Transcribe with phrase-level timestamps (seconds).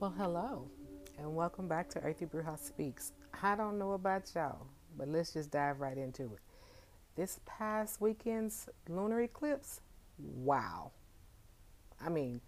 [0.00, 0.70] Well, hello,
[1.18, 3.12] and welcome back to Earthy Bruja Speaks.
[3.42, 6.38] I don't know about y'all, but let's just dive right into it.
[7.16, 9.82] This past weekend's lunar eclipse,
[10.18, 10.92] wow.
[12.02, 12.40] I mean,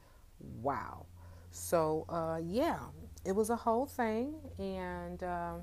[0.63, 1.05] wow.
[1.51, 2.79] So, uh, yeah,
[3.27, 5.57] it was a whole thing, and uh,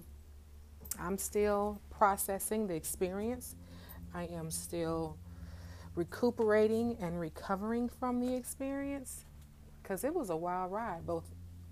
[0.99, 3.55] I'm still processing the experience.
[4.13, 5.17] I am still
[5.95, 9.25] recuperating and recovering from the experience
[9.81, 11.25] because it was a wild ride, both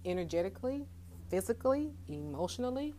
[0.05, 0.85] energetically,
[1.30, 2.94] physically, emotionally,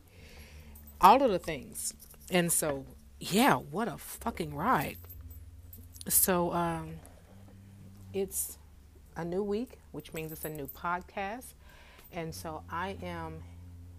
[1.00, 1.94] all of the things.
[2.30, 2.84] And so,
[3.20, 4.96] yeah, what a fucking ride.
[6.08, 6.96] So, um,
[8.12, 8.58] it's
[9.16, 11.54] a new week, which means it's a new podcast.
[12.12, 13.42] And so I am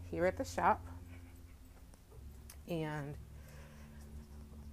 [0.09, 0.83] here at the shop
[2.67, 3.15] and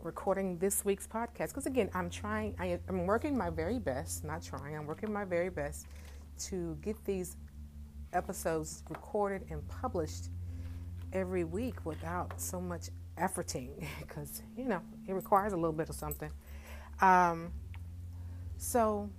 [0.03, 1.49] recording this week's podcast.
[1.49, 5.25] Because again, I'm trying, I, am working my very best, not trying, I'm working my
[5.25, 5.87] very best
[6.45, 7.37] to get these
[8.17, 10.31] episodes recorded and published
[11.13, 15.95] every week without so much efforting because you know it requires a little bit of
[15.95, 16.31] something.
[17.01, 17.53] Um,
[18.57, 19.11] so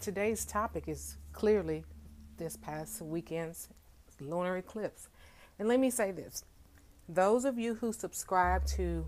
[0.00, 1.84] today's topic is clearly
[2.38, 3.68] this past weekend's
[4.20, 5.08] lunar eclipse.
[5.58, 6.44] And let me say this
[7.08, 9.06] those of you who subscribe to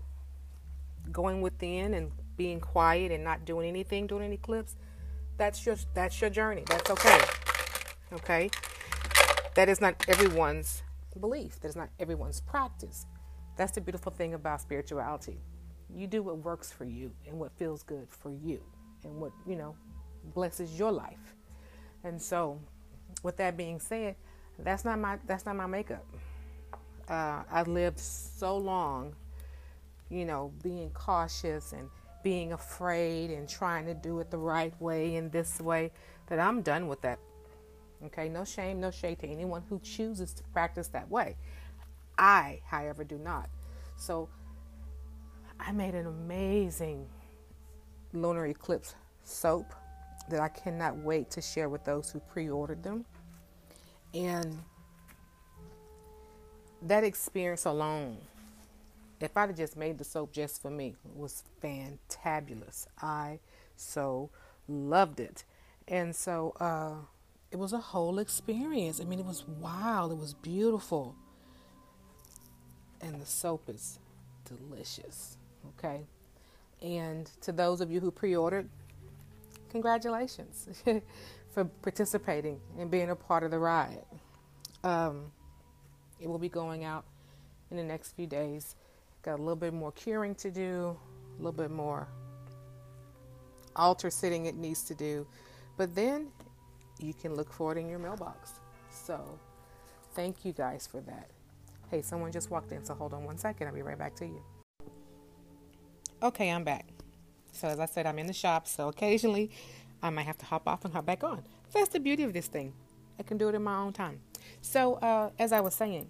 [1.11, 4.75] going within and being quiet and not doing anything during an eclipse
[5.39, 6.63] that's your that's your journey.
[6.67, 7.38] That's okay
[8.11, 8.49] Okay?
[9.55, 10.83] That is not everyone's
[11.19, 13.05] belief, that is not everyone's practice.
[13.57, 15.39] That's the beautiful thing about spirituality.
[15.93, 18.61] You do what works for you and what feels good for you
[19.03, 19.75] and what, you know,
[20.33, 21.35] blesses your life.
[22.03, 22.59] And so,
[23.23, 24.15] with that being said,
[24.59, 26.05] that's not my that's not my makeup.
[27.07, 29.15] Uh, I lived so long,
[30.09, 31.89] you know, being cautious and
[32.23, 35.91] being afraid and trying to do it the right way and this way
[36.27, 37.19] that I'm done with that
[38.05, 41.35] Okay, no shame, no shade to anyone who chooses to practice that way.
[42.17, 43.49] I, however, do not.
[43.97, 44.29] So
[45.59, 47.07] I made an amazing
[48.13, 49.73] lunar eclipse soap
[50.29, 53.05] that I cannot wait to share with those who pre ordered them.
[54.13, 54.57] And
[56.83, 58.17] that experience alone,
[59.19, 62.87] if I'd have just made the soap just for me, was fantabulous.
[63.01, 63.39] I
[63.75, 64.29] so
[64.67, 65.43] loved it.
[65.87, 67.05] And so, uh,
[67.51, 69.01] it was a whole experience.
[69.01, 70.11] I mean, it was wild.
[70.11, 71.15] It was beautiful.
[73.01, 73.99] And the soap is
[74.45, 75.37] delicious.
[75.77, 76.01] Okay.
[76.81, 78.69] And to those of you who pre ordered,
[79.71, 80.67] congratulations
[81.53, 84.05] for participating and being a part of the ride.
[84.83, 85.31] Um,
[86.19, 87.05] it will be going out
[87.71, 88.75] in the next few days.
[89.23, 90.95] Got a little bit more curing to do,
[91.37, 92.07] a little bit more
[93.75, 95.25] altar sitting it needs to do.
[95.77, 96.27] But then
[96.99, 98.53] you can look for it in your mailbox.
[98.91, 99.39] So,
[100.13, 101.29] thank you guys for that.
[101.89, 103.67] Hey, someone just walked in, so hold on one second.
[103.67, 104.41] I'll be right back to you.
[106.21, 106.85] Okay, I'm back.
[107.51, 109.49] So, as I said, I'm in the shop, so occasionally
[110.01, 111.43] I might have to hop off and hop back on.
[111.73, 112.73] That's the beauty of this thing.
[113.17, 114.21] I can do it in my own time.
[114.61, 116.09] So, uh, as I was saying,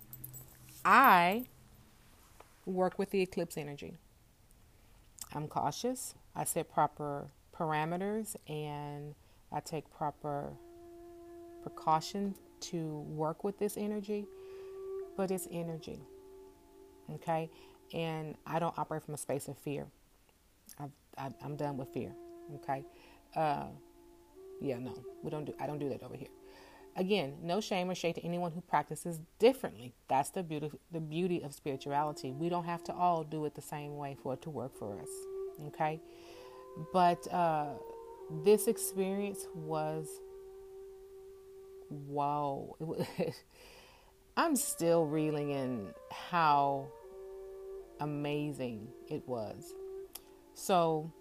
[0.85, 1.47] I
[2.65, 3.97] work with the eclipse energy.
[5.33, 6.15] I'm cautious.
[6.35, 9.15] I set proper parameters and
[9.51, 10.53] I take proper
[11.69, 14.25] precaution to work with this energy,
[15.15, 16.01] but it's energy.
[17.15, 17.49] Okay?
[17.93, 19.87] And I don't operate from a space of fear.
[20.79, 22.11] I've, I, am done with fear.
[22.55, 22.83] Okay?
[23.35, 23.67] Uh,
[24.61, 24.93] yeah, no,
[25.23, 25.53] we don't do.
[25.59, 26.27] I don't do that over here.
[26.95, 29.93] Again, no shame or shade to anyone who practices differently.
[30.07, 30.71] That's the beauty.
[30.91, 32.31] The beauty of spirituality.
[32.31, 34.99] We don't have to all do it the same way for it to work for
[34.99, 35.09] us.
[35.67, 36.01] Okay,
[36.91, 37.67] but uh,
[38.43, 40.07] this experience was
[41.89, 42.75] wow.
[44.37, 46.87] I'm still reeling in how
[47.99, 49.73] amazing it was.
[50.53, 51.11] So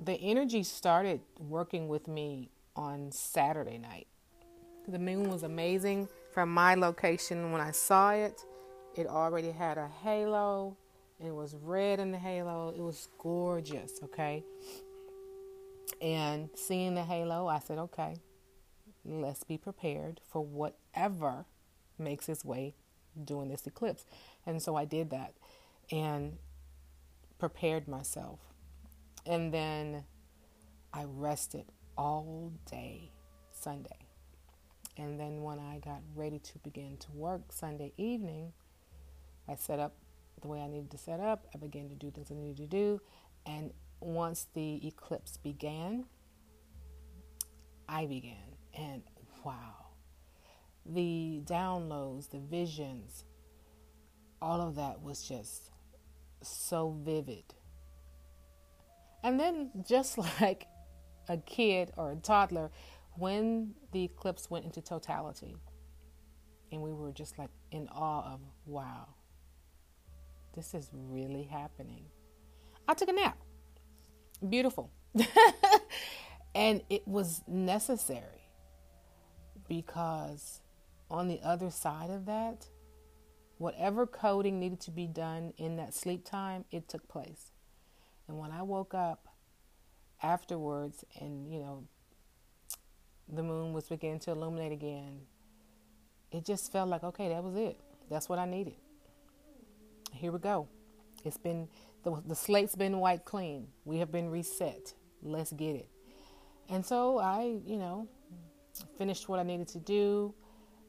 [0.00, 4.06] the energy started working with me on Saturday night.
[4.88, 8.44] The moon was amazing from my location when I saw it.
[8.94, 10.76] It already had a halo.
[11.18, 12.72] It was red in the halo.
[12.76, 14.44] It was gorgeous, okay?
[16.00, 18.16] And seeing the halo, I said, okay,
[19.06, 21.46] let's be prepared for whatever
[21.98, 22.74] makes its way
[23.24, 24.04] during this eclipse.
[24.44, 25.34] And so I did that
[25.90, 26.38] and
[27.38, 28.40] prepared myself.
[29.24, 30.04] And then
[30.92, 31.66] I rested
[31.96, 33.10] all day
[33.52, 34.06] Sunday.
[34.96, 38.52] And then when I got ready to begin to work Sunday evening,
[39.48, 39.94] I set up
[40.40, 41.46] the way I needed to set up.
[41.54, 43.00] I began to do things I needed to do.
[43.44, 46.06] And once the eclipse began,
[47.88, 48.55] I began.
[48.76, 49.02] And
[49.42, 49.86] wow,
[50.84, 53.24] the downloads, the visions,
[54.42, 55.70] all of that was just
[56.42, 57.54] so vivid.
[59.22, 60.66] And then, just like
[61.28, 62.70] a kid or a toddler,
[63.14, 65.56] when the eclipse went into totality,
[66.70, 69.06] and we were just like in awe of, wow,
[70.54, 72.04] this is really happening.
[72.86, 73.38] I took a nap.
[74.46, 74.90] Beautiful.
[76.54, 78.35] and it was necessary
[79.68, 80.60] because
[81.10, 82.66] on the other side of that,
[83.58, 87.52] whatever coding needed to be done in that sleep time, it took place.
[88.28, 89.28] And when I woke up
[90.22, 91.84] afterwards and, you know,
[93.28, 95.20] the moon was beginning to illuminate again,
[96.30, 97.80] it just felt like, okay, that was it.
[98.10, 98.74] That's what I needed.
[100.12, 100.68] Here we go.
[101.24, 101.68] It's been,
[102.04, 103.68] the, the slate's been wiped clean.
[103.84, 104.94] We have been reset.
[105.22, 105.88] Let's get it.
[106.68, 108.08] And so I, you know,
[108.98, 110.34] finished what I needed to do.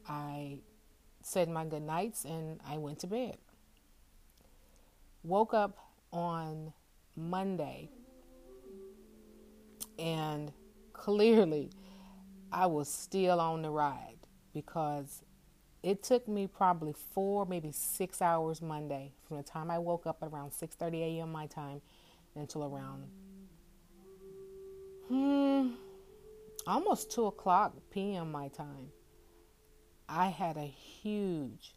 [0.08, 0.60] I
[1.22, 3.38] said my good nights and I went to bed.
[5.24, 5.78] Woke up
[6.12, 6.74] on
[7.16, 7.90] Monday
[10.00, 10.52] and
[10.94, 11.72] clearly
[12.52, 14.18] I was still on the ride
[14.54, 15.24] because
[15.84, 20.22] it took me probably four, maybe six hours Monday from the time I woke up
[20.22, 21.32] around 6:30 a.m.
[21.32, 21.82] my time
[22.36, 23.04] until around
[25.08, 25.70] hmm,
[26.68, 28.32] almost two o'clock p.m.
[28.32, 28.92] my time.
[30.10, 31.74] I had a huge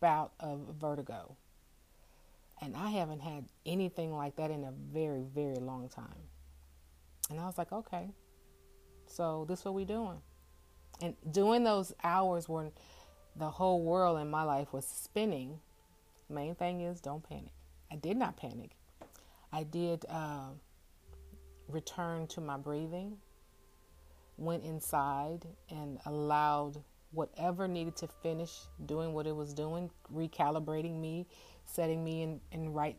[0.00, 1.36] bout of vertigo.
[2.62, 6.28] And I haven't had anything like that in a very, very long time.
[7.30, 8.10] And I was like, okay,
[9.06, 10.20] so this is what we're doing.
[11.00, 12.72] And during those hours when
[13.36, 15.60] the whole world in my life was spinning,
[16.28, 17.52] main thing is don't panic.
[17.90, 18.72] I did not panic.
[19.52, 20.50] I did uh,
[21.70, 23.16] return to my breathing
[24.36, 26.82] went inside and allowed
[27.12, 31.26] whatever needed to finish doing what it was doing, recalibrating me,
[31.66, 32.96] setting me in, in right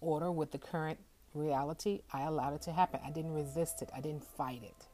[0.00, 0.98] order with the current
[1.34, 3.00] reality, I allowed it to happen.
[3.04, 4.86] I didn't resist it, I didn't fight it.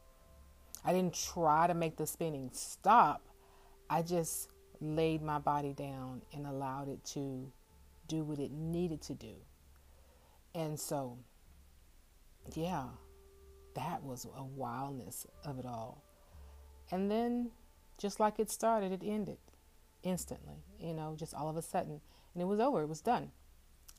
[0.85, 3.21] I didn't try to make the spinning stop.
[3.89, 4.49] I just
[4.79, 7.51] laid my body down and allowed it to
[8.07, 9.33] do what it needed to do.
[10.55, 11.17] And so,
[12.55, 12.85] yeah,
[13.75, 16.03] that was a wildness of it all.
[16.91, 17.51] And then,
[17.97, 19.37] just like it started, it ended
[20.03, 21.99] instantly, you know, just all of a sudden.
[22.33, 23.31] And it was over, it was done.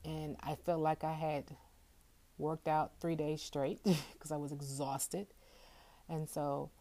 [0.05, 1.55] And I felt like I had
[2.37, 5.27] worked out three days straight because I was exhausted.
[6.07, 6.71] And so,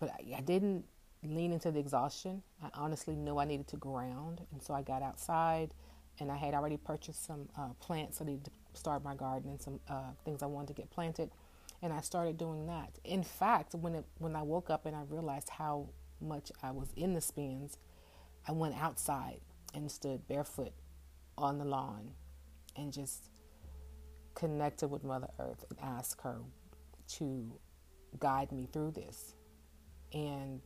[0.00, 0.84] but I, I didn't
[1.22, 2.42] lean into the exhaustion.
[2.62, 4.40] I honestly knew I needed to ground.
[4.52, 5.74] And so I got outside
[6.18, 8.20] and I had already purchased some uh, plants.
[8.20, 11.30] I needed to start my garden and some uh, things I wanted to get planted
[11.82, 12.98] and I started doing that.
[13.04, 15.88] In fact, when it, when I woke up and I realized how
[16.20, 17.78] much I was in the spins,
[18.48, 19.40] I went outside
[19.74, 20.72] and stood barefoot
[21.36, 22.12] on the lawn
[22.76, 23.30] and just
[24.34, 26.38] connected with Mother Earth and asked her
[27.08, 27.58] to
[28.18, 29.34] guide me through this.
[30.12, 30.60] And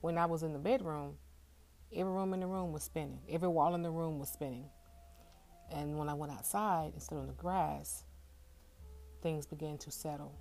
[0.00, 1.14] when I was in the bedroom,
[1.94, 4.66] every room in the room was spinning, every wall in the room was spinning.
[5.72, 8.04] And when I went outside and stood on the grass,
[9.22, 10.34] things began to settle.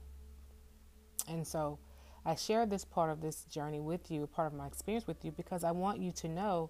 [1.28, 1.80] And so
[2.26, 5.32] I share this part of this journey with you, part of my experience with you,
[5.32, 6.70] because I want you to know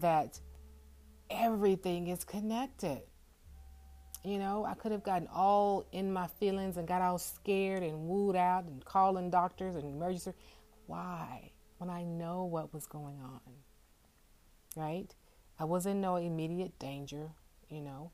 [0.00, 0.40] that
[1.30, 3.02] everything is connected.
[4.24, 8.08] You know, I could have gotten all in my feelings and got all scared and
[8.08, 10.32] wooed out and calling doctors and emergency.
[10.86, 11.52] Why?
[11.78, 13.40] When I know what was going on.
[14.76, 15.14] Right?
[15.58, 17.30] I was in no immediate danger,
[17.74, 18.10] you know.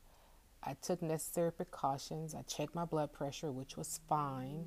[0.63, 2.35] I took necessary precautions.
[2.35, 4.65] I checked my blood pressure, which was fine.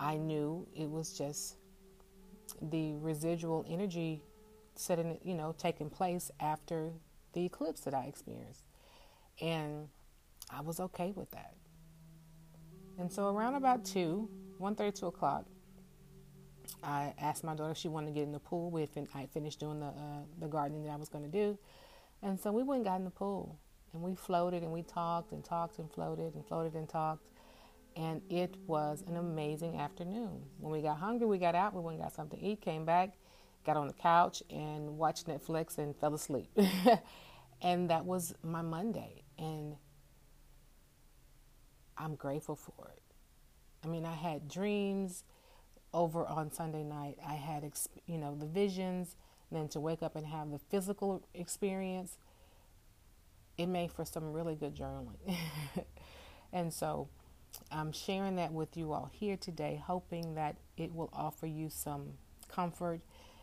[0.00, 1.56] I knew it was just
[2.62, 4.22] the residual energy
[4.74, 6.92] setting, you know, taking place after
[7.32, 8.64] the eclipse that I experienced.
[9.40, 9.88] And
[10.50, 11.54] I was okay with that.
[12.98, 14.28] And so around about 2,
[14.60, 15.44] 1.30, 2 o'clock,
[16.82, 18.74] I asked my daughter if she wanted to get in the pool.
[18.76, 21.58] Had fin- I finished doing the, uh, the gardening that I was going to do.
[22.22, 23.58] And so we went and got in the pool
[23.94, 27.28] and we floated and we talked and talked and floated and floated and talked.
[27.96, 30.42] And it was an amazing afternoon.
[30.58, 32.84] When we got hungry, we got out, we went and got something to eat, came
[32.84, 33.14] back,
[33.64, 36.50] got on the couch and watched Netflix and fell asleep.
[37.62, 39.22] and that was my Monday.
[39.38, 39.76] And
[41.96, 43.02] I'm grateful for it.
[43.84, 45.22] I mean, I had dreams
[45.92, 47.18] over on Sunday night.
[47.24, 47.70] I had,
[48.06, 49.14] you know, the visions,
[49.52, 52.18] then to wake up and have the physical experience
[53.56, 55.36] it made for some really good journaling.
[56.52, 57.08] and so
[57.70, 62.14] I'm sharing that with you all here today, hoping that it will offer you some
[62.48, 63.00] comfort,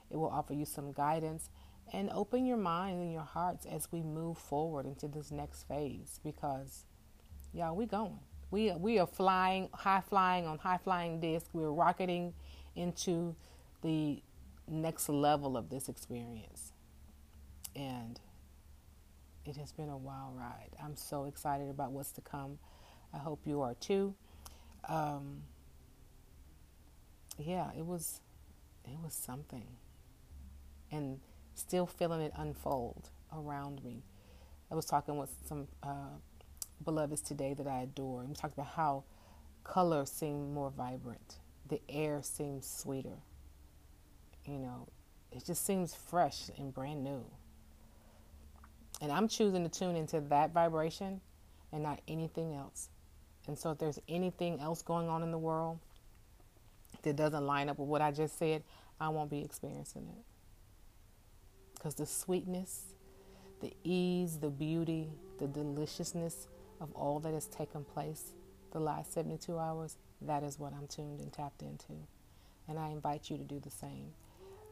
[0.09, 1.49] it will offer you some guidance,
[1.93, 6.19] and open your mind and your hearts as we move forward into this next phase
[6.23, 6.85] because,
[7.53, 8.19] y'all, we going.
[8.49, 11.47] We we are flying, high flying on high flying disc.
[11.53, 12.33] We're rocketing
[12.75, 13.35] into
[13.81, 14.21] the
[14.67, 16.73] next level of this experience.
[17.75, 18.19] And
[19.45, 20.69] it has been a wild ride.
[20.83, 22.59] I'm so excited about what's to come.
[23.13, 24.15] I hope you are too.
[24.87, 25.43] Um,
[27.37, 28.21] yeah, it was
[28.85, 29.67] it was something.
[30.91, 31.19] And
[31.55, 34.03] still feeling it unfold around me.
[34.71, 36.17] I was talking with some uh,
[36.83, 38.21] beloveds today that I adore.
[38.21, 39.03] And we talked about how
[39.63, 43.19] color seemed more vibrant, the air seems sweeter.
[44.45, 44.87] You know,
[45.31, 47.25] it just seems fresh and brand new.
[49.01, 51.19] And I'm choosing to tune into that vibration
[51.71, 52.89] and not anything else.
[53.47, 55.79] And so, if there's anything else going on in the world
[57.01, 58.63] that doesn't line up with what I just said,
[58.99, 60.23] I won't be experiencing it.
[61.73, 62.93] Because the sweetness,
[63.59, 66.47] the ease, the beauty, the deliciousness
[66.79, 68.33] of all that has taken place
[68.71, 71.93] the last 72 hours, that is what I'm tuned and tapped into.
[72.67, 74.11] And I invite you to do the same.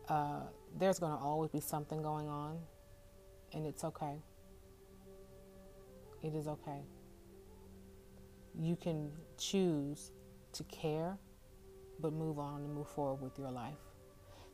[0.07, 0.41] Uh,
[0.77, 2.59] there's going to always be something going on,
[3.53, 4.15] and it's okay.
[6.22, 6.82] It is okay.
[8.60, 10.12] You can choose
[10.53, 11.18] to care,
[12.00, 13.77] but move on and move forward with your life.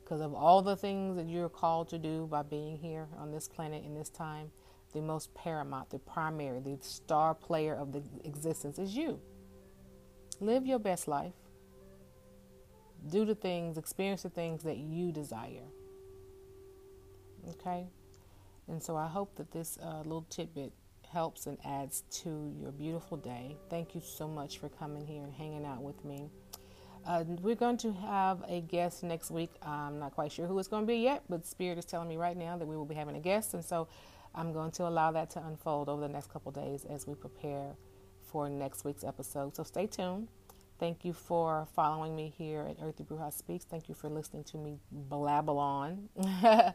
[0.04, 3.48] Because of all the things that you're called to do by being here on this
[3.48, 4.52] planet in this time,
[4.94, 9.20] the most paramount, the primary, the star player of the existence is you.
[10.40, 11.34] Live your best life.
[13.10, 15.68] Do the things, experience the things that you desire.
[17.50, 17.88] Okay?
[18.68, 20.74] And so I hope that this uh, little tidbit
[21.12, 23.58] helps and adds to your beautiful day.
[23.70, 26.30] Thank you so much for coming here and hanging out with me.
[27.06, 29.52] Uh, we're going to have a guest next week.
[29.62, 32.18] I'm not quite sure who it's going to be yet, but Spirit is telling me
[32.18, 33.88] right now that we will be having a guest, and so
[34.34, 37.76] I'm going to allow that to unfold over the next couple days as we prepare
[38.24, 39.56] for next week's episode.
[39.56, 40.28] So stay tuned.
[40.80, 43.64] Thank you for following me here at Earthy Bruja Speaks.
[43.64, 44.80] Thank you for listening to me
[45.10, 46.10] blabble on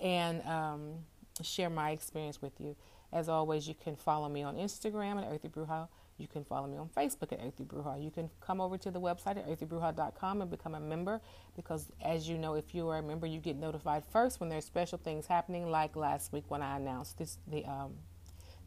[0.00, 0.96] and um,
[1.42, 2.76] share my experience with you.
[3.12, 5.88] As always, you can follow me on Instagram at Earthy Bruja
[6.20, 8.02] you can follow me on Facebook at Earthy Bruja.
[8.02, 11.20] You can come over to the website at earthybruja.com and become a member
[11.56, 14.66] because, as you know, if you are a member, you get notified first when there's
[14.66, 17.94] special things happening, like last week when I announced this the um,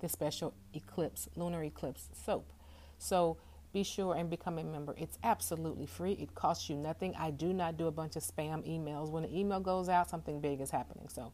[0.07, 2.51] special eclipse, lunar eclipse soap.
[2.97, 3.37] So
[3.71, 4.95] be sure and become a member.
[4.97, 6.13] It's absolutely free.
[6.13, 7.13] It costs you nothing.
[7.17, 9.09] I do not do a bunch of spam emails.
[9.09, 11.07] When an email goes out, something big is happening.
[11.07, 11.31] So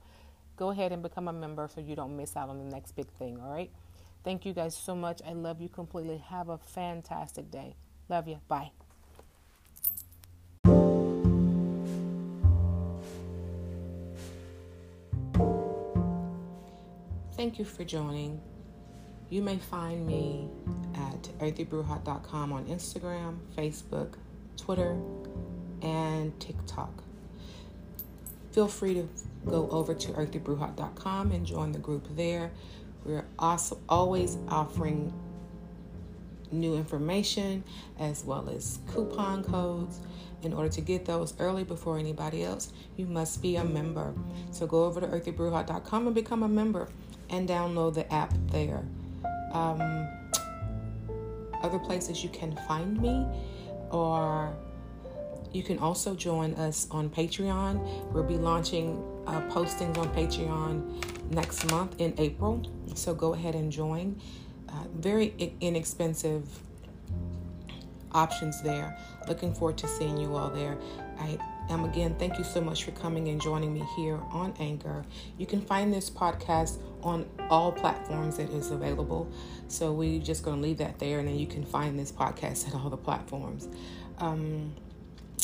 [0.60, 3.08] go ahead and become a member so you don't miss out on the next big
[3.18, 3.40] thing.
[3.42, 3.72] All right.
[4.26, 5.22] Thank you guys so much.
[5.26, 6.18] I love you completely.
[6.18, 7.78] Have a fantastic day.
[8.10, 8.42] Love you.
[8.50, 8.72] Bye.
[17.38, 18.42] Thank you for joining.
[19.30, 20.50] You may find me
[20.94, 24.16] at earthybruja.com on Instagram, Facebook,
[24.58, 24.98] Twitter,
[25.82, 27.09] and TikTok.
[28.52, 29.08] Feel free to
[29.46, 32.52] go over to earthybruja.com and join the group there.
[33.06, 35.14] We're also always offering
[36.52, 37.64] new information
[38.00, 40.00] as well as coupon codes.
[40.42, 44.14] In order to get those early before anybody else, you must be a member.
[44.52, 46.88] So go over to earthybruja.com and become a member
[47.30, 48.84] and download the app there.
[49.52, 50.08] Um,
[51.62, 53.26] other places you can find me
[53.92, 54.56] or
[55.52, 58.12] you can also join us on Patreon.
[58.12, 62.66] We'll be launching uh, postings on Patreon next month in April.
[62.96, 64.20] So go ahead and join.
[64.68, 66.48] Uh, very inexpensive
[68.12, 68.98] options there.
[69.28, 70.78] Looking forward to seeing you all there.
[71.20, 71.38] I
[71.70, 75.06] am again, thank you so much for coming and joining me here on Anchor.
[75.38, 79.30] You can find this podcast on all platforms that is available.
[79.68, 82.68] So we're just going to leave that there, and then you can find this podcast
[82.74, 83.68] at all the platforms.
[84.18, 84.74] Um,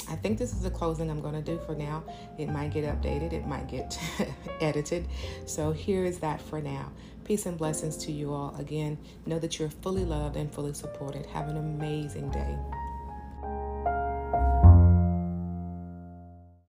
[0.10, 2.04] I think this is the closing I'm going to do for now.
[2.38, 3.98] It might get updated, it might get
[4.62, 5.08] edited.
[5.46, 6.92] So here is that for now.
[7.24, 8.56] Peace and blessings to you all.
[8.60, 11.26] Again, know that you're fully loved and fully supported.
[11.28, 12.56] Have an amazing day.